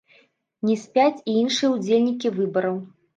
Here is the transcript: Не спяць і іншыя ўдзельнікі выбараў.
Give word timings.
Не 0.69 0.77
спяць 0.83 1.19
і 1.33 1.35
іншыя 1.41 1.69
ўдзельнікі 1.75 2.33
выбараў. 2.39 2.81